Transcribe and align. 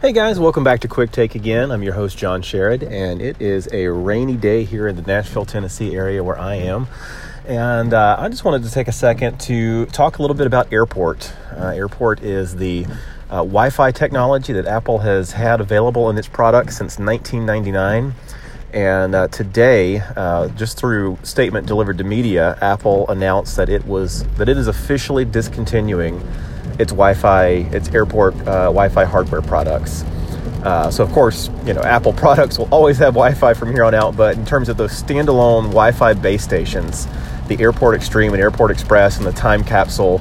Hey 0.00 0.12
guys, 0.12 0.38
welcome 0.38 0.62
back 0.62 0.78
to 0.82 0.88
Quick 0.88 1.10
Take 1.10 1.34
again. 1.34 1.72
I'm 1.72 1.82
your 1.82 1.92
host, 1.92 2.16
John 2.16 2.40
Sherrod, 2.40 2.88
and 2.88 3.20
it 3.20 3.42
is 3.42 3.68
a 3.72 3.88
rainy 3.88 4.36
day 4.36 4.62
here 4.62 4.86
in 4.86 4.94
the 4.94 5.02
Nashville, 5.02 5.44
Tennessee 5.44 5.96
area 5.96 6.22
where 6.22 6.38
I 6.38 6.54
am. 6.54 6.86
And 7.48 7.92
uh, 7.92 8.14
I 8.16 8.28
just 8.28 8.44
wanted 8.44 8.62
to 8.62 8.70
take 8.70 8.86
a 8.86 8.92
second 8.92 9.40
to 9.40 9.86
talk 9.86 10.18
a 10.18 10.22
little 10.22 10.36
bit 10.36 10.46
about 10.46 10.72
Airport. 10.72 11.32
Uh, 11.50 11.70
Airport 11.70 12.22
is 12.22 12.54
the 12.54 12.86
uh, 13.28 13.38
Wi 13.38 13.70
Fi 13.70 13.90
technology 13.90 14.52
that 14.52 14.66
Apple 14.66 14.98
has 14.98 15.32
had 15.32 15.60
available 15.60 16.08
in 16.10 16.16
its 16.16 16.28
products 16.28 16.76
since 16.76 17.00
1999. 17.00 18.14
And 18.72 19.14
uh, 19.16 19.26
today, 19.26 19.98
uh, 20.14 20.46
just 20.50 20.78
through 20.78 21.18
statement 21.24 21.66
delivered 21.66 21.98
to 21.98 22.04
media, 22.04 22.56
Apple 22.62 23.08
announced 23.08 23.56
that 23.56 23.68
it 23.68 23.84
was 23.84 24.22
that 24.36 24.48
it 24.48 24.58
is 24.58 24.68
officially 24.68 25.24
discontinuing 25.24 26.22
its 26.78 26.92
Wi-Fi, 26.92 27.48
its 27.72 27.88
airport 27.90 28.34
uh, 28.40 28.66
Wi-Fi 28.66 29.04
hardware 29.04 29.42
products. 29.42 30.04
Uh, 30.62 30.90
so 30.90 31.04
of 31.04 31.10
course, 31.12 31.50
you 31.64 31.72
know, 31.72 31.82
Apple 31.82 32.12
products 32.24 32.58
will 32.58 32.68
always 32.72 32.98
have 32.98 33.14
Wi-Fi 33.14 33.54
from 33.54 33.70
here 33.72 33.84
on 33.84 33.94
out. 33.94 34.16
But 34.16 34.36
in 34.36 34.44
terms 34.44 34.68
of 34.68 34.76
those 34.76 34.90
standalone 34.90 35.64
Wi-Fi 35.64 36.14
base 36.14 36.42
stations, 36.42 37.06
the 37.48 37.58
Airport 37.60 37.94
Extreme 37.94 38.32
and 38.32 38.42
Airport 38.42 38.70
Express 38.70 39.18
and 39.18 39.26
the 39.26 39.32
Time 39.32 39.64
Capsule 39.64 40.20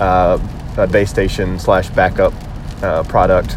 uh, 0.00 0.38
uh 0.76 0.86
base 0.86 1.08
station 1.08 1.58
slash 1.58 1.88
backup 1.90 2.32
uh, 2.82 3.02
product, 3.04 3.56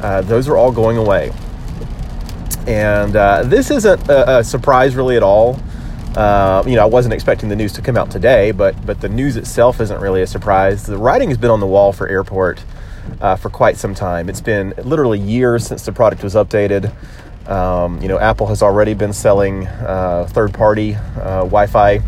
uh, 0.00 0.20
those 0.22 0.48
are 0.48 0.56
all 0.56 0.70
going 0.70 0.96
away. 0.96 1.32
And 2.66 3.12
this 3.50 3.72
isn't 3.72 4.08
a, 4.08 4.38
a 4.38 4.44
surprise 4.44 4.94
really 4.94 5.16
at 5.16 5.22
all. 5.24 5.58
Uh, 6.16 6.62
you 6.66 6.76
know, 6.76 6.82
I 6.82 6.86
wasn't 6.86 7.14
expecting 7.14 7.48
the 7.48 7.56
news 7.56 7.72
to 7.72 7.82
come 7.82 7.96
out 7.96 8.10
today, 8.10 8.50
but 8.50 8.74
but 8.84 9.00
the 9.00 9.08
news 9.08 9.36
itself 9.36 9.80
isn't 9.80 10.00
really 10.00 10.22
a 10.22 10.26
surprise. 10.26 10.84
The 10.84 10.98
writing 10.98 11.30
has 11.30 11.38
been 11.38 11.50
on 11.50 11.60
the 11.60 11.66
wall 11.66 11.92
for 11.92 12.06
Airport 12.08 12.62
uh, 13.20 13.36
for 13.36 13.48
quite 13.48 13.76
some 13.76 13.94
time. 13.94 14.28
It's 14.28 14.40
been 14.40 14.74
literally 14.84 15.18
years 15.18 15.66
since 15.66 15.84
the 15.84 15.92
product 15.92 16.22
was 16.22 16.34
updated. 16.34 16.92
Um, 17.48 18.00
you 18.00 18.08
know, 18.08 18.18
Apple 18.18 18.46
has 18.48 18.62
already 18.62 18.94
been 18.94 19.12
selling 19.12 19.66
uh, 19.66 20.28
third-party 20.30 20.94
uh, 20.94 21.44
Wi-Fi 21.44 22.00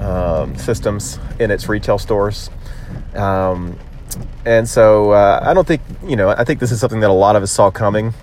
um, 0.00 0.56
systems 0.56 1.18
in 1.38 1.50
its 1.50 1.68
retail 1.68 1.98
stores. 1.98 2.48
Um, 3.14 3.78
and 4.44 4.68
so 4.68 5.10
uh, 5.10 5.40
I 5.42 5.52
don't 5.52 5.66
think, 5.66 5.82
you 6.06 6.16
know, 6.16 6.30
I 6.30 6.44
think 6.44 6.58
this 6.58 6.72
is 6.72 6.80
something 6.80 7.00
that 7.00 7.10
a 7.10 7.12
lot 7.12 7.36
of 7.36 7.42
us 7.42 7.52
saw 7.52 7.70
coming. 7.70 8.14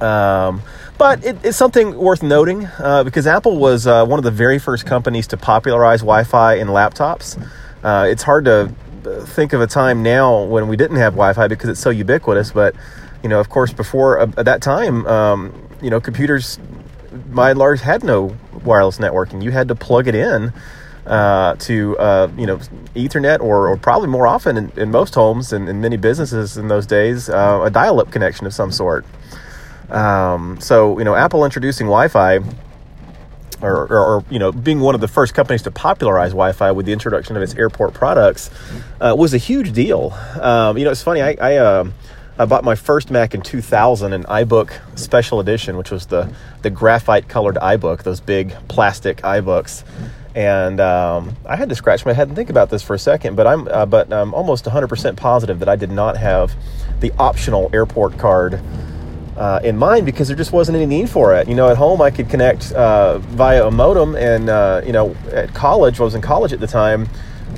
Um, 0.00 0.62
but 0.98 1.24
it, 1.24 1.38
it's 1.44 1.56
something 1.56 1.96
worth 1.96 2.22
noting 2.22 2.66
uh, 2.78 3.04
because 3.04 3.26
Apple 3.26 3.58
was 3.58 3.86
uh, 3.86 4.04
one 4.04 4.18
of 4.18 4.24
the 4.24 4.30
very 4.30 4.58
first 4.58 4.84
companies 4.84 5.26
to 5.28 5.36
popularize 5.36 6.00
Wi 6.00 6.24
Fi 6.24 6.54
in 6.54 6.68
laptops. 6.68 7.42
Uh, 7.82 8.06
it's 8.08 8.22
hard 8.22 8.44
to 8.44 8.74
uh, 9.06 9.24
think 9.24 9.52
of 9.52 9.60
a 9.60 9.66
time 9.66 10.02
now 10.02 10.44
when 10.44 10.68
we 10.68 10.76
didn't 10.76 10.98
have 10.98 11.14
Wi 11.14 11.32
Fi 11.32 11.48
because 11.48 11.70
it's 11.70 11.80
so 11.80 11.90
ubiquitous, 11.90 12.52
but 12.52 12.74
you 13.22 13.28
know, 13.28 13.40
of 13.40 13.48
course, 13.48 13.72
before 13.72 14.20
uh, 14.20 14.26
at 14.36 14.44
that 14.44 14.62
time, 14.62 15.06
um, 15.06 15.68
you 15.80 15.90
know, 15.90 16.00
computers 16.00 16.58
by 17.32 17.50
and 17.50 17.58
large 17.58 17.80
had 17.80 18.04
no 18.04 18.36
wireless 18.64 18.98
networking. 18.98 19.42
You 19.42 19.50
had 19.50 19.68
to 19.68 19.74
plug 19.74 20.06
it 20.06 20.14
in 20.14 20.52
uh, 21.06 21.54
to 21.56 21.98
uh, 21.98 22.30
you 22.36 22.46
know 22.46 22.58
Ethernet 22.94 23.40
or, 23.40 23.68
or 23.68 23.76
probably 23.76 24.08
more 24.08 24.26
often 24.26 24.56
in, 24.56 24.72
in 24.76 24.90
most 24.90 25.14
homes 25.14 25.52
and 25.52 25.68
in 25.68 25.80
many 25.80 25.96
businesses 25.96 26.56
in 26.56 26.68
those 26.68 26.86
days 26.86 27.28
uh, 27.28 27.62
a 27.64 27.70
dial-up 27.70 28.10
connection 28.10 28.46
of 28.46 28.54
some 28.54 28.70
sort. 28.70 29.04
Um, 29.90 30.60
so 30.60 30.98
you 30.98 31.04
know, 31.04 31.14
Apple 31.14 31.44
introducing 31.44 31.86
Wi-Fi, 31.86 32.40
or, 33.62 33.86
or, 33.88 34.16
or, 34.16 34.24
you 34.30 34.38
know, 34.38 34.52
being 34.52 34.80
one 34.80 34.94
of 34.94 35.00
the 35.00 35.08
first 35.08 35.34
companies 35.34 35.62
to 35.62 35.70
popularize 35.70 36.30
Wi-Fi 36.30 36.72
with 36.72 36.86
the 36.86 36.92
introduction 36.92 37.36
of 37.36 37.42
its 37.42 37.54
airport 37.54 37.94
products, 37.94 38.50
uh, 39.00 39.14
was 39.16 39.34
a 39.34 39.38
huge 39.38 39.72
deal. 39.72 40.12
Um, 40.40 40.78
you 40.78 40.84
know, 40.84 40.90
it's 40.90 41.02
funny. 41.02 41.22
I 41.22 41.36
I, 41.40 41.56
uh, 41.56 41.90
I, 42.38 42.46
bought 42.46 42.64
my 42.64 42.74
first 42.74 43.10
Mac 43.10 43.34
in 43.34 43.42
2000, 43.42 44.12
an 44.12 44.24
iBook 44.24 44.72
Special 44.98 45.40
Edition, 45.40 45.76
which 45.76 45.90
was 45.90 46.06
the 46.06 46.32
the 46.62 46.70
graphite 46.70 47.28
colored 47.28 47.56
iBook, 47.56 48.02
those 48.02 48.20
big 48.20 48.54
plastic 48.68 49.18
iBooks. 49.18 49.84
And 50.34 50.78
um, 50.78 51.36
I 51.44 51.56
had 51.56 51.68
to 51.70 51.74
scratch 51.74 52.06
my 52.06 52.12
head 52.12 52.28
and 52.28 52.36
think 52.36 52.50
about 52.50 52.70
this 52.70 52.82
for 52.82 52.94
a 52.94 52.98
second, 52.98 53.34
but 53.34 53.46
I'm 53.46 53.66
uh, 53.68 53.84
but 53.84 54.12
I'm 54.12 54.32
almost 54.32 54.64
100% 54.64 55.16
positive 55.16 55.58
that 55.58 55.68
I 55.68 55.74
did 55.74 55.90
not 55.90 56.16
have 56.16 56.54
the 57.00 57.12
optional 57.18 57.68
airport 57.72 58.16
card 58.16 58.62
uh, 59.40 59.58
in 59.64 59.78
mind 59.78 60.04
because 60.04 60.28
there 60.28 60.36
just 60.36 60.52
wasn't 60.52 60.76
any 60.76 60.84
need 60.84 61.08
for 61.08 61.34
it. 61.34 61.48
You 61.48 61.54
know, 61.54 61.70
at 61.70 61.78
home 61.78 62.02
I 62.02 62.10
could 62.10 62.28
connect 62.28 62.72
uh, 62.72 63.18
via 63.20 63.66
a 63.66 63.70
modem, 63.70 64.14
and 64.14 64.50
uh, 64.50 64.82
you 64.84 64.92
know, 64.92 65.16
at 65.32 65.54
college, 65.54 65.98
I 65.98 66.04
was 66.04 66.14
in 66.14 66.20
college 66.20 66.52
at 66.52 66.60
the 66.60 66.66
time. 66.66 67.08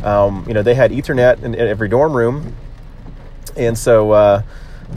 Um, 0.05 0.45
you 0.47 0.55
know, 0.55 0.63
they 0.63 0.75
had 0.75 0.93
Ethernet 0.93 1.43
in, 1.43 1.55
in, 1.55 1.67
every 1.67 1.89
dorm 1.89 2.17
room, 2.17 2.55
and 3.57 3.77
so 3.77 4.13
uh, 4.13 4.43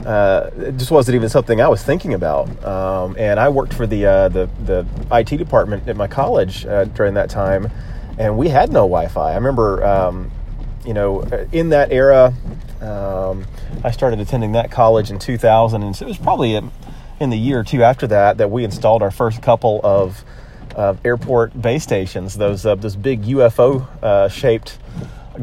uh, 0.04 0.50
it 0.58 0.76
just 0.76 0.92
wasn't 0.92 1.16
even 1.16 1.28
something 1.28 1.60
I 1.60 1.66
was 1.66 1.82
thinking 1.82 2.14
about. 2.14 2.64
Um, 2.64 3.16
and 3.18 3.40
I 3.40 3.48
worked 3.48 3.74
for 3.74 3.88
the 3.88 4.06
uh, 4.06 4.28
the 4.28 4.48
the 4.64 4.86
IT 5.10 5.36
department 5.38 5.88
at 5.88 5.96
my 5.96 6.06
college 6.06 6.62
during 6.94 7.14
that 7.14 7.30
time, 7.30 7.68
and 8.16 8.38
we 8.38 8.48
had 8.48 8.68
no 8.68 8.82
Wi-Fi. 8.82 9.32
I 9.32 9.34
remember. 9.34 9.84
Um, 9.84 10.30
you 10.86 10.94
know, 10.94 11.22
in 11.52 11.70
that 11.70 11.92
era, 11.92 12.32
um, 12.80 13.44
I 13.82 13.90
started 13.90 14.20
attending 14.20 14.52
that 14.52 14.70
college 14.70 15.10
in 15.10 15.18
2000, 15.18 15.82
and 15.82 15.96
so 15.96 16.04
it 16.04 16.08
was 16.08 16.18
probably 16.18 16.54
in 17.18 17.30
the 17.30 17.36
year 17.36 17.60
or 17.60 17.64
two 17.64 17.82
after 17.82 18.06
that 18.06 18.38
that 18.38 18.50
we 18.50 18.64
installed 18.64 19.02
our 19.02 19.10
first 19.10 19.42
couple 19.42 19.80
of 19.82 20.24
uh, 20.76 20.94
airport 21.04 21.60
base 21.60 21.82
stations. 21.82 22.36
Those 22.36 22.64
uh, 22.64 22.74
those 22.74 22.96
big 22.96 23.22
UFO 23.24 23.86
uh, 24.02 24.28
shaped 24.28 24.78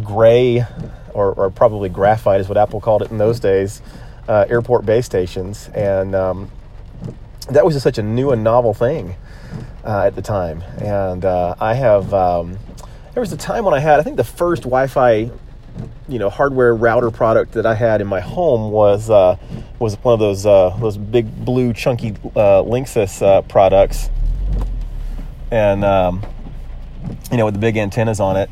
gray, 0.04 0.66
or, 1.14 1.34
or, 1.34 1.50
probably 1.50 1.90
graphite 1.90 2.42
is 2.42 2.48
what 2.48 2.58
Apple 2.58 2.82
called 2.82 3.04
it 3.04 3.12
in 3.12 3.18
those 3.18 3.40
days, 3.40 3.82
uh, 4.28 4.46
airport 4.50 4.86
base 4.86 5.06
stations, 5.06 5.70
and 5.76 6.16
um, 6.16 6.52
that 7.50 7.66
was 7.66 7.76
just 7.76 7.84
such 7.84 7.98
a 7.98 8.04
new 8.04 8.32
and 8.32 8.44
novel 8.44 8.74
thing 8.74 9.16
uh, 9.84 10.04
at 10.06 10.16
the 10.16 10.22
time. 10.22 10.64
And 10.80 11.26
uh, 11.26 11.56
I 11.60 11.74
have. 11.74 12.14
Um, 12.14 12.58
there 13.14 13.22
was 13.22 13.32
a 13.32 13.38
time 13.38 13.64
when 13.66 13.74
I 13.74 13.80
had, 13.80 14.00
I 14.00 14.04
think 14.04 14.18
the 14.18 14.24
first 14.24 14.64
Wi-Fi, 14.64 15.30
you 16.08 16.20
know, 16.20 16.30
hardware 16.30 16.76
router 16.76 17.12
product 17.12 17.54
that 17.54 17.66
I 17.66 17.76
had 17.76 18.02
in 18.02 18.08
my 18.08 18.20
home 18.20 18.72
was 18.72 19.10
uh, 19.10 19.38
was 19.80 19.96
one 20.04 20.14
of 20.14 20.20
those 20.20 20.46
uh, 20.46 20.76
those 20.80 20.98
big 20.98 21.46
blue 21.46 21.74
chunky 21.74 22.12
uh, 22.36 22.64
Linksys 22.64 23.22
uh, 23.22 23.42
products, 23.44 24.10
and 25.52 25.84
um, 25.86 26.26
you 27.32 27.38
know, 27.38 27.46
with 27.46 27.54
the 27.54 27.60
big 27.60 27.78
antennas 27.78 28.20
on 28.20 28.36
it. 28.38 28.50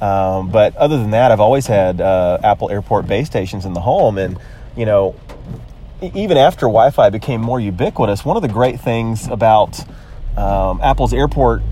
Um, 0.00 0.50
but 0.50 0.76
other 0.76 0.96
than 0.96 1.10
that, 1.10 1.32
I've 1.32 1.40
always 1.40 1.66
had 1.66 2.00
uh, 2.00 2.38
Apple 2.42 2.70
Airport 2.70 3.06
base 3.06 3.26
stations 3.26 3.66
in 3.66 3.74
the 3.74 3.80
home, 3.80 4.16
and 4.16 4.38
you 4.76 4.86
know, 4.86 5.16
even 6.00 6.38
after 6.38 6.60
Wi-Fi 6.60 7.10
became 7.10 7.42
more 7.42 7.60
ubiquitous, 7.60 8.24
one 8.24 8.36
of 8.36 8.42
the 8.42 8.48
great 8.48 8.80
things 8.80 9.26
about 9.26 9.80
um, 10.36 10.80
Apple's 10.82 11.12
Airport 11.12 11.62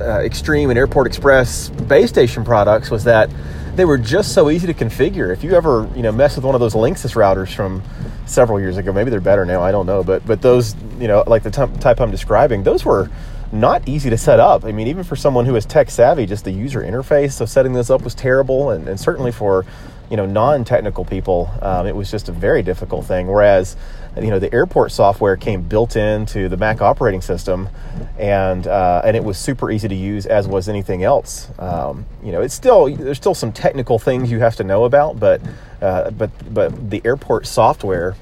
uh, 0.00 0.20
Extreme 0.20 0.70
and 0.70 0.78
Airport 0.78 1.06
Express 1.06 1.68
base 1.68 2.08
station 2.08 2.44
products 2.44 2.90
was 2.90 3.04
that 3.04 3.30
they 3.74 3.84
were 3.84 3.98
just 3.98 4.34
so 4.34 4.50
easy 4.50 4.66
to 4.66 4.74
configure. 4.74 5.32
If 5.32 5.42
you 5.42 5.52
ever 5.52 5.88
you 5.94 6.02
know 6.02 6.12
mess 6.12 6.36
with 6.36 6.44
one 6.44 6.54
of 6.54 6.60
those 6.60 6.74
Linksys 6.74 7.14
routers 7.14 7.54
from 7.54 7.82
several 8.26 8.60
years 8.60 8.76
ago, 8.76 8.92
maybe 8.92 9.10
they're 9.10 9.20
better 9.20 9.44
now. 9.44 9.62
I 9.62 9.72
don't 9.72 9.86
know, 9.86 10.02
but 10.02 10.24
but 10.26 10.42
those 10.42 10.74
you 10.98 11.08
know 11.08 11.24
like 11.26 11.42
the 11.42 11.50
t- 11.50 11.80
type 11.80 12.00
I'm 12.00 12.10
describing, 12.10 12.62
those 12.62 12.84
were 12.84 13.10
not 13.52 13.86
easy 13.86 14.08
to 14.10 14.16
set 14.16 14.40
up. 14.40 14.64
I 14.64 14.72
mean, 14.72 14.88
even 14.88 15.04
for 15.04 15.14
someone 15.14 15.44
who 15.44 15.56
is 15.56 15.66
tech 15.66 15.90
savvy, 15.90 16.26
just 16.26 16.44
the 16.44 16.50
user 16.50 16.80
interface 16.80 17.40
of 17.40 17.50
setting 17.50 17.74
this 17.74 17.90
up 17.90 18.02
was 18.02 18.14
terrible, 18.14 18.70
and, 18.70 18.88
and 18.88 18.98
certainly 18.98 19.30
for 19.30 19.66
you 20.12 20.16
know 20.18 20.26
non-technical 20.26 21.06
people, 21.06 21.50
um, 21.62 21.86
it 21.86 21.96
was 21.96 22.10
just 22.10 22.28
a 22.28 22.32
very 22.32 22.62
difficult 22.62 23.06
thing. 23.06 23.28
Whereas 23.28 23.76
you 24.14 24.28
know 24.28 24.38
the 24.38 24.52
airport 24.52 24.92
software 24.92 25.38
came 25.38 25.62
built 25.62 25.96
into 25.96 26.50
the 26.50 26.56
Mac 26.58 26.82
operating 26.82 27.22
system, 27.22 27.70
and 28.18 28.66
uh, 28.66 29.00
and 29.06 29.16
it 29.16 29.24
was 29.24 29.38
super 29.38 29.70
easy 29.70 29.88
to 29.88 29.94
use 29.94 30.26
as 30.26 30.46
was 30.46 30.68
anything 30.68 31.02
else. 31.02 31.48
Um, 31.58 32.04
you 32.22 32.30
know, 32.30 32.42
it's 32.42 32.52
still 32.52 32.94
there's 32.94 33.16
still 33.16 33.34
some 33.34 33.52
technical 33.52 33.98
things 33.98 34.30
you 34.30 34.38
have 34.40 34.54
to 34.56 34.64
know 34.64 34.84
about, 34.84 35.18
but 35.18 35.40
uh, 35.80 36.10
but 36.10 36.30
but 36.52 36.90
the 36.90 37.00
airport 37.06 37.46
software 37.46 38.14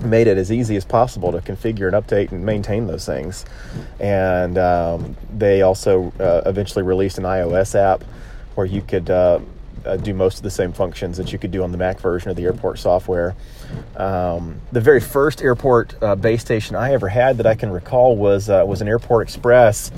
made 0.00 0.28
it 0.28 0.38
as 0.38 0.52
easy 0.52 0.76
as 0.76 0.84
possible 0.84 1.32
to 1.32 1.38
configure 1.38 1.92
and 1.92 2.06
update 2.06 2.30
and 2.30 2.46
maintain 2.46 2.86
those 2.86 3.04
things. 3.04 3.44
And 3.98 4.58
um, 4.58 5.16
they 5.36 5.62
also 5.62 6.12
uh, 6.20 6.42
eventually 6.46 6.84
released 6.84 7.18
an 7.18 7.24
iOS 7.24 7.74
app 7.74 8.04
where 8.54 8.66
you 8.66 8.80
could 8.80 9.10
uh, 9.10 9.40
uh, 9.86 9.96
do 9.96 10.14
most 10.14 10.38
of 10.38 10.42
the 10.42 10.50
same 10.50 10.72
functions 10.72 11.16
that 11.16 11.32
you 11.32 11.38
could 11.38 11.50
do 11.50 11.62
on 11.62 11.72
the 11.72 11.78
Mac 11.78 12.00
version 12.00 12.30
of 12.30 12.36
the 12.36 12.44
airport 12.44 12.78
software. 12.78 13.34
Um, 13.96 14.60
the 14.72 14.80
very 14.80 15.00
first 15.00 15.42
airport 15.42 15.94
uh, 16.02 16.14
base 16.16 16.40
station 16.40 16.76
I 16.76 16.92
ever 16.92 17.08
had 17.08 17.38
that 17.38 17.46
I 17.46 17.54
can 17.54 17.70
recall 17.70 18.16
was 18.16 18.48
uh, 18.48 18.64
was 18.66 18.80
an 18.80 18.88
Airport 18.88 19.28
Express 19.28 19.90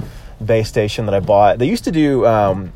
base 0.45 0.69
station 0.69 1.07
that 1.07 1.15
I 1.15 1.21
bought. 1.21 1.59
They 1.59 1.69
used 1.69 1.85
to 1.85 1.93
do 1.93 2.27
um, 2.27 2.73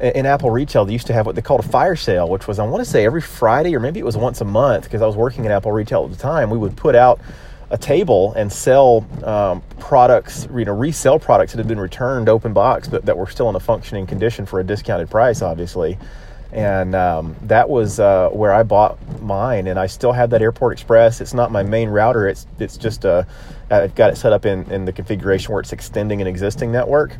in 0.00 0.26
Apple 0.26 0.50
retail. 0.50 0.84
They 0.84 0.92
used 0.92 1.06
to 1.08 1.12
have 1.12 1.26
what 1.26 1.34
they 1.34 1.42
called 1.42 1.60
a 1.60 1.68
fire 1.68 1.96
sale, 1.96 2.28
which 2.28 2.46
was 2.46 2.58
I 2.58 2.66
want 2.66 2.84
to 2.84 2.90
say 2.90 3.04
every 3.04 3.20
Friday 3.20 3.74
or 3.74 3.80
maybe 3.80 4.00
it 4.00 4.06
was 4.06 4.16
once 4.16 4.40
a 4.40 4.44
month 4.44 4.84
because 4.84 5.02
I 5.02 5.06
was 5.06 5.16
working 5.16 5.46
at 5.46 5.52
Apple 5.52 5.72
retail 5.72 6.04
at 6.04 6.10
the 6.10 6.16
time. 6.16 6.50
We 6.50 6.58
would 6.58 6.76
put 6.76 6.94
out 6.94 7.20
a 7.70 7.78
table 7.78 8.32
and 8.34 8.52
sell 8.52 9.06
um, 9.24 9.62
products, 9.80 10.46
you 10.54 10.64
know, 10.64 10.74
resell 10.74 11.18
products 11.18 11.52
that 11.52 11.58
had 11.58 11.66
been 11.66 11.80
returned 11.80 12.28
open 12.28 12.52
box, 12.52 12.88
but 12.88 13.04
that 13.06 13.16
were 13.16 13.26
still 13.26 13.48
in 13.48 13.56
a 13.56 13.60
functioning 13.60 14.06
condition 14.06 14.46
for 14.46 14.60
a 14.60 14.64
discounted 14.64 15.10
price, 15.10 15.42
obviously 15.42 15.98
and 16.54 16.94
um, 16.94 17.36
that 17.42 17.68
was 17.68 17.98
uh, 17.98 18.30
where 18.30 18.52
I 18.52 18.62
bought 18.62 18.96
mine. 19.20 19.66
And 19.66 19.78
I 19.78 19.86
still 19.86 20.12
have 20.12 20.30
that 20.30 20.40
Airport 20.40 20.72
Express. 20.72 21.20
It's 21.20 21.34
not 21.34 21.50
my 21.50 21.64
main 21.64 21.88
router. 21.90 22.28
It's 22.28 22.46
it's 22.58 22.76
just 22.76 23.04
a 23.04 23.26
I've 23.70 23.94
got 23.94 24.10
it 24.10 24.16
set 24.16 24.32
up 24.32 24.46
in, 24.46 24.70
in 24.70 24.84
the 24.84 24.92
configuration 24.92 25.52
where 25.52 25.60
it's 25.60 25.72
extending 25.72 26.20
an 26.20 26.26
existing 26.26 26.70
network. 26.70 27.16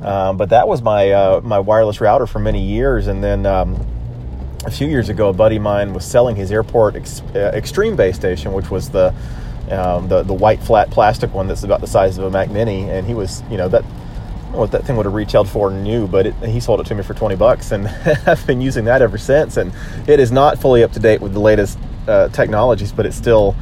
Um, 0.00 0.36
but 0.36 0.50
that 0.50 0.66
was 0.66 0.82
my 0.82 1.12
uh, 1.12 1.40
my 1.42 1.60
wireless 1.60 2.00
router 2.00 2.26
for 2.26 2.40
many 2.40 2.62
years, 2.62 3.06
and 3.06 3.22
then 3.22 3.46
um, 3.46 3.86
a 4.66 4.70
few 4.70 4.88
years 4.88 5.08
ago, 5.08 5.28
a 5.28 5.32
buddy 5.32 5.56
of 5.56 5.62
mine 5.62 5.94
was 5.94 6.04
selling 6.04 6.34
his 6.34 6.50
Airport 6.50 6.96
Ex- 6.96 7.20
uh, 7.34 7.52
Extreme 7.54 7.94
base 7.94 8.16
station, 8.16 8.52
which 8.52 8.70
was 8.70 8.90
the 8.90 9.14
um, 9.70 10.08
the 10.08 10.24
the 10.24 10.34
white 10.34 10.60
flat 10.60 10.90
plastic 10.90 11.32
one 11.32 11.46
that's 11.46 11.62
about 11.62 11.80
the 11.80 11.86
size 11.86 12.18
of 12.18 12.24
a 12.24 12.30
Mac 12.30 12.50
Mini, 12.50 12.90
and 12.90 13.06
he 13.06 13.14
was 13.14 13.42
you 13.50 13.56
know 13.56 13.68
that 13.68 13.84
what 14.56 14.70
that 14.72 14.84
thing 14.84 14.96
would 14.96 15.06
have 15.06 15.14
retailed 15.14 15.48
for 15.48 15.70
new, 15.70 16.06
but 16.06 16.26
it, 16.26 16.34
he 16.44 16.60
sold 16.60 16.80
it 16.80 16.86
to 16.86 16.94
me 16.94 17.02
for 17.02 17.14
20 17.14 17.36
bucks, 17.36 17.72
and 17.72 17.88
I've 18.26 18.46
been 18.46 18.60
using 18.60 18.84
that 18.86 19.02
ever 19.02 19.18
since. 19.18 19.56
And 19.56 19.72
it 20.06 20.20
is 20.20 20.32
not 20.32 20.58
fully 20.58 20.82
up 20.82 20.92
to 20.92 21.00
date 21.00 21.20
with 21.20 21.32
the 21.32 21.40
latest 21.40 21.78
uh, 22.06 22.28
technologies, 22.28 22.92
but 22.92 23.06
it 23.06 23.12
still 23.12 23.56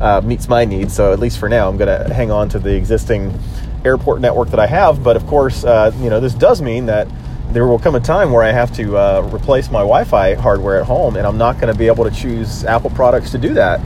uh, 0.00 0.20
meets 0.22 0.48
my 0.48 0.64
needs. 0.64 0.94
So 0.94 1.12
at 1.12 1.18
least 1.18 1.38
for 1.38 1.48
now, 1.48 1.68
I'm 1.68 1.76
going 1.76 2.06
to 2.06 2.12
hang 2.12 2.30
on 2.30 2.48
to 2.50 2.58
the 2.58 2.74
existing 2.74 3.38
airport 3.84 4.20
network 4.20 4.50
that 4.50 4.60
I 4.60 4.66
have. 4.66 5.02
But 5.02 5.16
of 5.16 5.26
course, 5.26 5.64
uh, 5.64 5.92
you 5.98 6.10
know, 6.10 6.20
this 6.20 6.34
does 6.34 6.62
mean 6.62 6.86
that 6.86 7.08
there 7.50 7.66
will 7.66 7.78
come 7.78 7.94
a 7.94 8.00
time 8.00 8.32
where 8.32 8.42
I 8.42 8.50
have 8.50 8.74
to 8.76 8.96
uh, 8.96 9.30
replace 9.32 9.70
my 9.70 9.80
Wi-Fi 9.80 10.34
hardware 10.34 10.80
at 10.80 10.86
home, 10.86 11.16
and 11.16 11.26
I'm 11.26 11.38
not 11.38 11.60
going 11.60 11.72
to 11.72 11.78
be 11.78 11.86
able 11.86 12.04
to 12.04 12.10
choose 12.10 12.64
Apple 12.64 12.90
products 12.90 13.30
to 13.32 13.38
do 13.38 13.52
that 13.54 13.80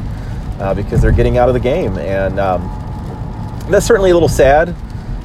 uh, 0.61 0.73
because 0.73 1.03
they're 1.03 1.12
getting 1.12 1.37
out 1.37 1.49
of 1.49 1.55
the 1.55 1.61
game, 1.61 1.99
and 1.99 2.38
um, 2.38 2.62
that's 3.69 3.85
certainly 3.85 4.11
a 4.11 4.14
little 4.14 4.29
sad. 4.29 4.75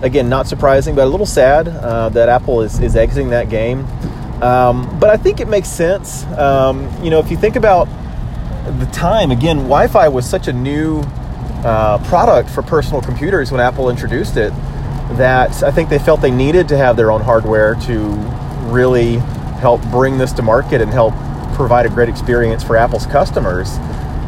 Again, 0.01 0.29
not 0.29 0.47
surprising, 0.47 0.95
but 0.95 1.05
a 1.05 1.09
little 1.09 1.25
sad 1.25 1.67
uh, 1.67 2.09
that 2.09 2.27
Apple 2.27 2.61
is, 2.61 2.79
is 2.79 2.95
exiting 2.95 3.29
that 3.29 3.49
game. 3.49 3.85
Um, 4.41 4.97
but 4.99 5.11
I 5.11 5.17
think 5.17 5.39
it 5.39 5.47
makes 5.47 5.69
sense. 5.69 6.23
Um, 6.37 6.89
you 7.03 7.11
know, 7.11 7.19
if 7.19 7.29
you 7.29 7.37
think 7.37 7.55
about 7.55 7.85
the 8.79 8.89
time, 8.91 9.29
again, 9.29 9.57
Wi 9.57 9.87
Fi 9.87 10.07
was 10.07 10.27
such 10.27 10.47
a 10.47 10.53
new 10.53 11.01
uh, 11.63 11.99
product 12.07 12.49
for 12.49 12.63
personal 12.63 13.01
computers 13.01 13.51
when 13.51 13.61
Apple 13.61 13.89
introduced 13.89 14.37
it 14.37 14.51
that 15.17 15.61
I 15.61 15.69
think 15.69 15.89
they 15.89 15.99
felt 15.99 16.21
they 16.21 16.31
needed 16.31 16.67
to 16.69 16.77
have 16.77 16.97
their 16.97 17.11
own 17.11 17.21
hardware 17.21 17.75
to 17.75 17.99
really 18.71 19.17
help 19.59 19.81
bring 19.91 20.17
this 20.17 20.31
to 20.33 20.41
market 20.41 20.81
and 20.81 20.89
help 20.91 21.13
provide 21.53 21.85
a 21.85 21.89
great 21.89 22.09
experience 22.09 22.63
for 22.63 22.77
Apple's 22.77 23.05
customers. 23.05 23.77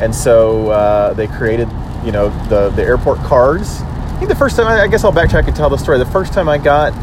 And 0.02 0.14
so 0.14 0.70
uh, 0.70 1.14
they 1.14 1.28
created, 1.28 1.70
you 2.06 2.12
know, 2.12 2.30
the, 2.50 2.70
the 2.70 2.84
airport 2.84 3.18
cards 3.20 3.82
think 4.24 4.34
the 4.34 4.40
first 4.40 4.56
time, 4.56 4.68
I 4.68 4.88
guess 4.88 5.04
I'll 5.04 5.12
backtrack 5.12 5.48
and 5.48 5.56
tell 5.56 5.70
the 5.70 5.78
story. 5.78 5.98
The 5.98 6.06
first 6.06 6.32
time 6.32 6.48
I 6.48 6.58
got 6.58 6.94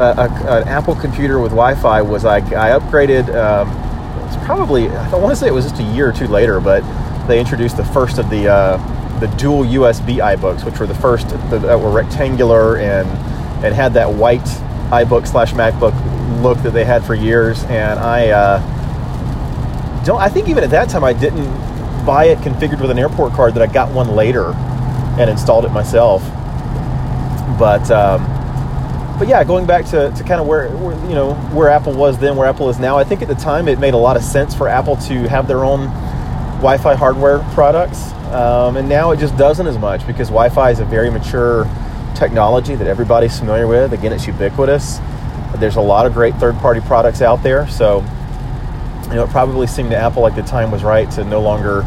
a, 0.00 0.22
a, 0.22 0.62
an 0.62 0.68
Apple 0.68 0.94
computer 0.94 1.38
with 1.38 1.50
Wi 1.50 1.74
Fi 1.74 2.00
was 2.00 2.24
I, 2.24 2.38
I 2.38 2.78
upgraded, 2.78 3.28
um, 3.34 3.68
it's 4.26 4.42
probably, 4.46 4.88
I 4.88 5.10
don't 5.10 5.20
want 5.20 5.34
to 5.34 5.36
say 5.36 5.46
it 5.46 5.52
was 5.52 5.66
just 5.66 5.78
a 5.78 5.82
year 5.82 6.08
or 6.08 6.12
two 6.12 6.26
later, 6.26 6.60
but 6.60 6.80
they 7.26 7.38
introduced 7.38 7.76
the 7.76 7.84
first 7.84 8.16
of 8.16 8.30
the, 8.30 8.48
uh, 8.48 9.18
the 9.20 9.26
dual 9.36 9.64
USB 9.64 10.22
iBooks, 10.36 10.64
which 10.64 10.78
were 10.78 10.86
the 10.86 10.94
first 10.94 11.28
that 11.28 11.78
were 11.78 11.90
rectangular 11.90 12.78
and, 12.78 13.06
and 13.62 13.74
had 13.74 13.92
that 13.92 14.10
white 14.10 14.40
iBook 14.88 15.26
slash 15.26 15.52
MacBook 15.52 15.92
look 16.42 16.56
that 16.62 16.72
they 16.72 16.86
had 16.86 17.04
for 17.04 17.14
years. 17.14 17.62
And 17.64 18.00
I 18.00 18.30
uh, 18.30 20.02
don't, 20.06 20.18
I 20.18 20.30
think 20.30 20.48
even 20.48 20.64
at 20.64 20.70
that 20.70 20.88
time 20.88 21.04
I 21.04 21.12
didn't 21.12 21.44
buy 22.06 22.24
it 22.26 22.38
configured 22.38 22.80
with 22.80 22.90
an 22.90 22.98
airport 22.98 23.34
card, 23.34 23.52
that 23.54 23.62
I 23.62 23.70
got 23.70 23.92
one 23.92 24.16
later 24.16 24.52
and 25.18 25.28
installed 25.28 25.66
it 25.66 25.70
myself 25.70 26.22
but 27.58 27.90
um, 27.90 28.22
but 29.18 29.28
yeah, 29.28 29.44
going 29.44 29.66
back 29.66 29.84
to, 29.86 30.10
to 30.10 30.24
kind 30.24 30.40
of 30.40 30.46
where, 30.46 30.68
where, 30.76 30.96
you 31.08 31.14
know 31.14 31.34
where 31.52 31.68
Apple 31.68 31.92
was 31.92 32.18
then, 32.18 32.36
where 32.36 32.48
Apple 32.48 32.68
is 32.68 32.78
now, 32.78 32.98
I 32.98 33.04
think 33.04 33.22
at 33.22 33.28
the 33.28 33.34
time 33.34 33.68
it 33.68 33.78
made 33.78 33.94
a 33.94 33.98
lot 33.98 34.16
of 34.16 34.22
sense 34.22 34.54
for 34.54 34.68
Apple 34.68 34.96
to 34.96 35.28
have 35.28 35.46
their 35.46 35.64
own 35.64 35.86
Wi-Fi 36.58 36.94
hardware 36.94 37.38
products, 37.54 38.12
um, 38.32 38.76
and 38.76 38.88
now 38.88 39.12
it 39.12 39.18
just 39.18 39.36
doesn't 39.36 39.66
as 39.66 39.78
much 39.78 40.06
because 40.06 40.28
Wi-Fi 40.28 40.70
is 40.70 40.80
a 40.80 40.84
very 40.84 41.10
mature 41.10 41.64
technology 42.14 42.74
that 42.74 42.86
everybody's 42.86 43.38
familiar 43.38 43.66
with. 43.66 43.92
Again, 43.92 44.12
it's 44.12 44.26
ubiquitous. 44.26 44.98
There's 45.56 45.76
a 45.76 45.80
lot 45.80 46.06
of 46.06 46.14
great 46.14 46.34
third-party 46.36 46.80
products 46.80 47.22
out 47.22 47.42
there, 47.42 47.68
so 47.68 48.00
you 49.08 49.14
know 49.14 49.24
it 49.24 49.30
probably 49.30 49.66
seemed 49.68 49.90
to 49.90 49.96
Apple 49.96 50.22
like 50.22 50.34
the 50.34 50.42
time 50.42 50.70
was 50.70 50.82
right 50.82 51.08
to 51.12 51.24
no 51.24 51.40
longer 51.40 51.82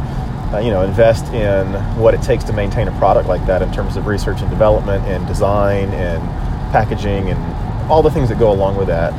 uh, 0.54 0.60
you 0.60 0.72
know, 0.72 0.82
invest 0.82 1.26
in 1.34 1.68
what 2.00 2.14
it 2.14 2.22
takes 2.22 2.44
to 2.46 2.54
maintain 2.54 2.88
a 2.88 2.98
product 2.98 3.28
like 3.28 3.46
that 3.46 3.62
in 3.62 3.72
terms 3.74 3.98
of 3.98 4.08
research 4.08 4.42
and 4.42 4.50
development 4.50 5.04
and 5.06 5.28
design 5.28 5.90
and 5.90 6.22
packaging 6.72 7.30
and 7.30 7.92
all 7.92 8.02
the 8.02 8.12
things 8.12 8.30
that 8.30 8.40
go 8.40 8.52
along 8.52 8.78
with 8.78 8.88
that. 8.88 9.14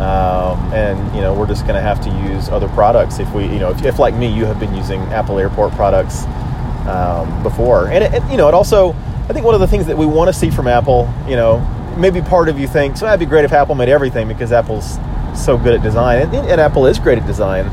Um, 0.00 0.72
and 0.72 1.14
you 1.14 1.20
know, 1.20 1.34
we're 1.34 1.46
just 1.46 1.62
going 1.62 1.74
to 1.74 1.80
have 1.80 2.00
to 2.02 2.10
use 2.32 2.48
other 2.48 2.68
products 2.68 3.18
if 3.18 3.32
we, 3.34 3.44
you 3.44 3.58
know, 3.58 3.70
if, 3.70 3.84
if, 3.84 3.98
like 3.98 4.14
me, 4.14 4.32
you 4.32 4.44
have 4.46 4.58
been 4.58 4.74
using 4.74 5.00
Apple 5.12 5.38
Airport 5.38 5.72
products 5.72 6.24
um, 6.86 7.42
before. 7.42 7.88
And 7.88 8.04
it, 8.04 8.14
it, 8.14 8.30
you 8.30 8.38
know, 8.38 8.48
it 8.48 8.54
also, 8.54 8.90
I 9.28 9.32
think 9.32 9.44
one 9.44 9.54
of 9.54 9.60
the 9.60 9.66
things 9.66 9.86
that 9.86 9.96
we 9.96 10.06
want 10.06 10.28
to 10.28 10.32
see 10.32 10.50
from 10.50 10.68
Apple, 10.68 11.12
you 11.28 11.36
know, 11.36 11.60
maybe 11.98 12.22
part 12.22 12.48
of 12.48 12.58
you 12.58 12.66
thinks, 12.66 13.02
well, 13.02 13.10
that'd 13.10 13.20
be 13.20 13.28
great 13.28 13.44
if 13.44 13.52
Apple 13.52 13.74
made 13.74 13.90
everything 13.90 14.26
because 14.26 14.52
Apple's 14.52 14.98
so 15.34 15.58
good 15.58 15.74
at 15.74 15.82
design, 15.82 16.22
and, 16.22 16.34
and 16.34 16.60
Apple 16.60 16.86
is 16.86 16.98
great 16.98 17.18
at 17.18 17.26
design 17.26 17.66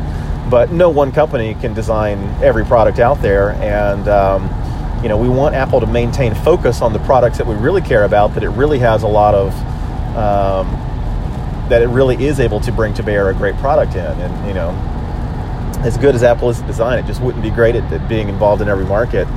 but 0.50 0.72
no 0.72 0.90
one 0.90 1.12
company 1.12 1.56
can 1.56 1.74
design 1.74 2.20
every 2.42 2.66
product 2.66 3.00
out 3.00 3.22
there. 3.22 3.52
And 3.52 4.08
um, 4.08 4.44
you 5.04 5.10
know, 5.10 5.18
we 5.18 5.30
want 5.30 5.56
Apple 5.56 5.80
to 5.80 5.88
maintain 5.88 6.34
focus 6.36 6.82
on 6.82 6.94
the 6.94 7.00
products 7.00 7.38
that 7.38 7.48
we 7.48 7.56
really 7.56 7.82
care 7.82 8.04
about. 8.04 8.34
That 8.34 8.44
it 8.44 8.50
really 8.50 8.80
has 8.80 9.04
a 9.04 9.08
lot 9.08 9.36
of 9.36 9.54
um, 10.16 10.68
that 11.70 11.82
it 11.82 11.88
really 11.88 12.26
is 12.26 12.40
able 12.40 12.60
to 12.62 12.72
bring 12.72 12.94
to 12.96 13.04
bear 13.04 13.30
a 13.30 13.34
great 13.34 13.56
product 13.58 13.96
in. 13.96 14.06
And 14.06 14.48
you 14.48 14.54
know, 14.54 14.70
as 15.84 15.98
good 15.98 16.16
as 16.16 16.24
Apple 16.24 16.50
is 16.50 16.60
at 16.62 16.68
design, 16.68 17.00
it 17.00 17.06
just 17.06 17.22
wouldn't 17.22 17.44
be 17.44 17.52
great 17.52 17.76
at, 17.76 17.92
at 17.92 18.08
being 18.10 18.30
involved 18.30 18.62
in 18.62 18.68
every 18.68 18.86
market. 18.86 19.28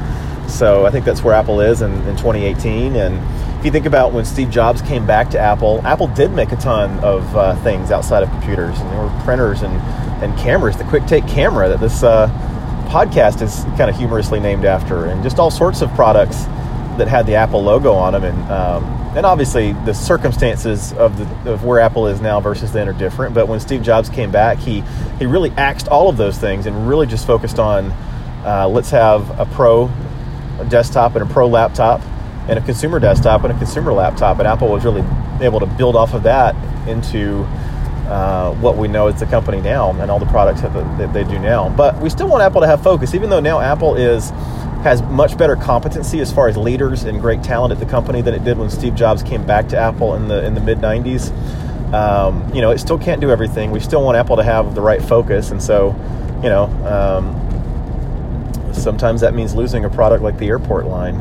So 0.48 0.84
I 0.86 0.90
think 0.90 1.04
that's 1.04 1.22
where 1.22 1.34
Apple 1.34 1.60
is 1.60 1.82
in, 1.82 1.92
in 1.92 2.16
2018. 2.16 2.96
And 2.96 3.18
if 3.60 3.66
you 3.66 3.70
think 3.70 3.84
about 3.84 4.14
when 4.14 4.24
Steve 4.24 4.48
Jobs 4.48 4.80
came 4.80 5.06
back 5.06 5.28
to 5.32 5.38
Apple, 5.38 5.82
Apple 5.84 6.08
did 6.08 6.32
make 6.32 6.50
a 6.50 6.56
ton 6.56 6.98
of 7.00 7.36
uh, 7.36 7.54
things 7.56 7.90
outside 7.90 8.22
of 8.22 8.30
computers, 8.30 8.80
and 8.80 8.90
there 8.90 9.02
were 9.02 9.22
printers 9.22 9.60
and 9.60 9.74
and 10.22 10.36
cameras, 10.38 10.78
the 10.78 10.84
QuickTake 10.84 11.28
camera 11.28 11.68
that 11.68 11.78
this 11.78 12.02
uh, 12.02 12.26
podcast 12.88 13.42
is 13.42 13.64
kind 13.76 13.90
of 13.90 13.96
humorously 13.96 14.40
named 14.40 14.64
after, 14.64 15.04
and 15.04 15.22
just 15.22 15.38
all 15.38 15.50
sorts 15.50 15.82
of 15.82 15.90
products 15.90 16.44
that 16.96 17.06
had 17.06 17.26
the 17.26 17.34
Apple 17.34 17.62
logo 17.62 17.92
on 17.92 18.14
them, 18.14 18.24
and 18.24 18.50
um, 18.50 18.82
and 19.14 19.26
obviously 19.26 19.74
the 19.84 19.92
circumstances 19.92 20.94
of 20.94 21.18
the 21.18 21.52
of 21.52 21.62
where 21.62 21.80
Apple 21.80 22.06
is 22.06 22.22
now 22.22 22.40
versus 22.40 22.72
then 22.72 22.88
are 22.88 22.94
different. 22.94 23.34
But 23.34 23.46
when 23.46 23.60
Steve 23.60 23.82
Jobs 23.82 24.08
came 24.08 24.30
back, 24.30 24.56
he 24.56 24.80
he 25.18 25.26
really 25.26 25.50
axed 25.58 25.86
all 25.86 26.08
of 26.08 26.16
those 26.16 26.38
things 26.38 26.64
and 26.64 26.88
really 26.88 27.06
just 27.06 27.26
focused 27.26 27.58
on 27.58 27.90
uh, 28.42 28.66
let's 28.70 28.88
have 28.88 29.38
a 29.38 29.44
pro 29.44 29.90
desktop 30.70 31.14
and 31.14 31.30
a 31.30 31.30
pro 31.30 31.46
laptop 31.46 32.00
and 32.50 32.58
a 32.58 32.62
consumer 32.62 32.98
desktop 32.98 33.44
and 33.44 33.52
a 33.52 33.58
consumer 33.58 33.92
laptop, 33.92 34.40
and 34.40 34.48
Apple 34.48 34.68
was 34.68 34.84
really 34.84 35.04
able 35.40 35.60
to 35.60 35.66
build 35.66 35.94
off 35.94 36.14
of 36.14 36.24
that 36.24 36.56
into 36.88 37.44
uh, 38.08 38.52
what 38.54 38.76
we 38.76 38.88
know 38.88 39.06
as 39.06 39.20
the 39.20 39.26
company 39.26 39.60
now 39.60 39.90
and 39.90 40.10
all 40.10 40.18
the 40.18 40.26
products 40.26 40.60
that, 40.62 40.72
that 40.98 41.12
they 41.12 41.22
do 41.22 41.38
now. 41.38 41.68
But 41.68 42.00
we 42.00 42.10
still 42.10 42.26
want 42.26 42.42
Apple 42.42 42.60
to 42.60 42.66
have 42.66 42.82
focus, 42.82 43.14
even 43.14 43.30
though 43.30 43.38
now 43.38 43.60
Apple 43.60 43.94
is 43.94 44.30
has 44.82 45.00
much 45.02 45.36
better 45.38 45.54
competency 45.56 46.20
as 46.20 46.32
far 46.32 46.48
as 46.48 46.56
leaders 46.56 47.04
and 47.04 47.20
great 47.20 47.42
talent 47.42 47.70
at 47.70 47.78
the 47.78 47.86
company 47.86 48.20
than 48.22 48.34
it 48.34 48.42
did 48.42 48.58
when 48.58 48.70
Steve 48.70 48.94
Jobs 48.96 49.22
came 49.22 49.46
back 49.46 49.68
to 49.68 49.78
Apple 49.78 50.16
in 50.16 50.26
the 50.26 50.44
in 50.44 50.54
the 50.54 50.60
mid 50.60 50.78
'90s. 50.78 51.30
Um, 51.94 52.52
you 52.52 52.60
know, 52.60 52.72
it 52.72 52.78
still 52.78 52.98
can't 52.98 53.20
do 53.20 53.30
everything. 53.30 53.70
We 53.70 53.78
still 53.78 54.02
want 54.02 54.16
Apple 54.16 54.36
to 54.36 54.42
have 54.42 54.74
the 54.74 54.80
right 54.80 55.02
focus, 55.02 55.52
and 55.52 55.62
so, 55.62 55.94
you 56.42 56.48
know, 56.48 56.64
um, 56.84 58.74
sometimes 58.74 59.20
that 59.20 59.34
means 59.34 59.54
losing 59.54 59.84
a 59.84 59.90
product 59.90 60.24
like 60.24 60.38
the 60.38 60.48
airport 60.48 60.86
line. 60.86 61.16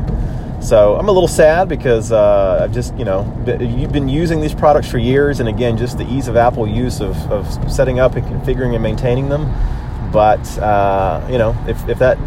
So 0.60 0.96
I'm 0.96 1.08
a 1.08 1.12
little 1.12 1.28
sad 1.28 1.68
because 1.68 2.12
uh, 2.12 2.60
I've 2.62 2.72
just, 2.72 2.94
you 2.96 3.04
know, 3.04 3.24
you've 3.60 3.92
been 3.92 4.08
using 4.08 4.40
these 4.40 4.54
products 4.54 4.88
for 4.88 4.98
years, 4.98 5.40
and 5.40 5.48
again, 5.48 5.76
just 5.76 5.96
the 5.96 6.06
ease 6.12 6.28
of 6.28 6.36
Apple 6.36 6.66
use 6.66 7.00
of, 7.00 7.16
of 7.32 7.72
setting 7.72 7.98
up 7.98 8.14
and 8.14 8.24
configuring 8.26 8.74
and 8.74 8.82
maintaining 8.82 9.28
them. 9.28 9.50
But 10.12 10.58
uh, 10.58 11.26
you 11.30 11.38
know, 11.38 11.56
if, 11.66 11.88
if 11.88 11.98
that 11.98 12.18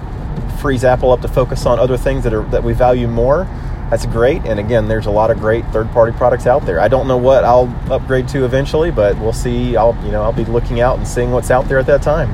frees 0.59 0.83
Apple 0.83 1.11
up 1.11 1.21
to 1.21 1.27
focus 1.27 1.65
on 1.65 1.79
other 1.79 1.97
things 1.97 2.23
that 2.23 2.33
are 2.33 2.43
that 2.45 2.63
we 2.63 2.73
value 2.73 3.07
more, 3.07 3.45
that's 3.89 4.05
great. 4.07 4.41
And 4.45 4.59
again, 4.59 4.87
there's 4.87 5.05
a 5.05 5.11
lot 5.11 5.29
of 5.29 5.37
great 5.37 5.63
third-party 5.67 6.17
products 6.17 6.47
out 6.47 6.65
there. 6.65 6.79
I 6.79 6.87
don't 6.87 7.07
know 7.07 7.17
what 7.17 7.43
I'll 7.43 7.73
upgrade 7.91 8.27
to 8.29 8.45
eventually, 8.45 8.89
but 8.89 9.17
we'll 9.19 9.33
see. 9.33 9.77
I'll, 9.77 9.95
you 10.03 10.11
know, 10.11 10.23
I'll 10.23 10.33
be 10.33 10.45
looking 10.45 10.79
out 10.81 10.97
and 10.97 11.07
seeing 11.07 11.31
what's 11.31 11.51
out 11.51 11.67
there 11.67 11.77
at 11.77 11.85
that 11.85 12.01
time. 12.01 12.31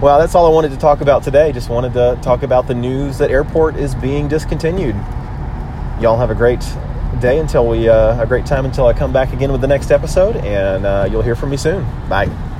Well, 0.00 0.18
that's 0.18 0.34
all 0.34 0.44
I 0.44 0.50
wanted 0.50 0.70
to 0.72 0.76
talk 0.76 1.00
about 1.00 1.22
today. 1.22 1.52
Just 1.52 1.70
wanted 1.70 1.94
to 1.94 2.18
talk 2.20 2.42
about 2.42 2.66
the 2.66 2.74
news 2.74 3.18
that 3.18 3.30
Airport 3.30 3.76
is 3.76 3.94
being 3.94 4.28
discontinued. 4.28 4.96
Y'all 6.00 6.18
have 6.18 6.30
a 6.30 6.34
great 6.34 6.60
day 7.20 7.38
until 7.38 7.66
we, 7.66 7.88
uh, 7.88 8.20
a 8.20 8.26
great 8.26 8.44
time 8.44 8.64
until 8.66 8.86
I 8.86 8.92
come 8.92 9.12
back 9.12 9.32
again 9.32 9.52
with 9.52 9.60
the 9.60 9.68
next 9.68 9.90
episode, 9.90 10.36
and 10.36 10.84
uh, 10.84 11.08
you'll 11.10 11.22
hear 11.22 11.36
from 11.36 11.50
me 11.50 11.56
soon. 11.56 11.84
Bye. 12.08 12.53